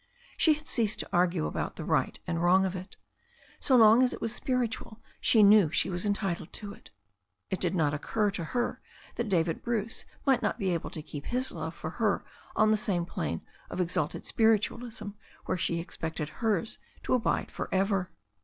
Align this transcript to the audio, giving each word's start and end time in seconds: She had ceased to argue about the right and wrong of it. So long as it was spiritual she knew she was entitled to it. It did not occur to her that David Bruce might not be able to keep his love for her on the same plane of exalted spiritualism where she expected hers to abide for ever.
She 0.35 0.53
had 0.55 0.65
ceased 0.67 0.97
to 1.01 1.09
argue 1.13 1.45
about 1.45 1.75
the 1.75 1.85
right 1.85 2.17
and 2.25 2.41
wrong 2.41 2.65
of 2.65 2.75
it. 2.75 2.97
So 3.59 3.75
long 3.75 4.01
as 4.01 4.13
it 4.13 4.19
was 4.19 4.33
spiritual 4.33 4.99
she 5.19 5.43
knew 5.43 5.69
she 5.69 5.91
was 5.91 6.07
entitled 6.07 6.51
to 6.53 6.73
it. 6.73 6.89
It 7.51 7.59
did 7.59 7.75
not 7.75 7.93
occur 7.93 8.31
to 8.31 8.45
her 8.45 8.81
that 9.17 9.29
David 9.29 9.61
Bruce 9.61 10.05
might 10.25 10.41
not 10.41 10.57
be 10.57 10.73
able 10.73 10.89
to 10.89 11.03
keep 11.03 11.27
his 11.27 11.51
love 11.51 11.75
for 11.75 11.91
her 12.01 12.25
on 12.55 12.71
the 12.71 12.77
same 12.77 13.05
plane 13.05 13.41
of 13.69 13.79
exalted 13.79 14.25
spiritualism 14.25 15.09
where 15.45 15.55
she 15.55 15.79
expected 15.79 16.29
hers 16.29 16.79
to 17.03 17.13
abide 17.13 17.51
for 17.51 17.69
ever. 17.71 18.09